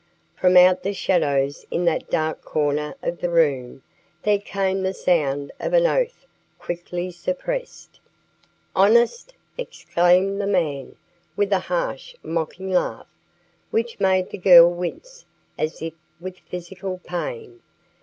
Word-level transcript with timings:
From 0.35 0.57
out 0.57 0.81
the 0.81 0.93
shadows 0.95 1.63
in 1.69 1.85
that 1.85 2.09
dark 2.09 2.41
corner 2.41 2.95
of 3.03 3.21
the 3.21 3.29
room 3.29 3.83
there 4.23 4.39
came 4.39 4.81
the 4.81 4.95
sound 4.95 5.51
of 5.59 5.73
an 5.73 5.85
oath 5.85 6.25
quickly 6.57 7.11
suppressed. 7.11 7.99
"Honest!" 8.75 9.35
exclaimed 9.59 10.41
the 10.41 10.47
man, 10.47 10.95
with 11.35 11.53
a 11.53 11.59
harsh, 11.59 12.15
mocking 12.23 12.71
laugh, 12.71 13.05
which 13.69 13.99
made 13.99 14.31
the 14.31 14.39
girl 14.39 14.71
wince 14.73 15.23
as 15.55 15.83
if 15.83 15.93
with 16.19 16.39
physical 16.39 16.97
pain. 17.03 17.61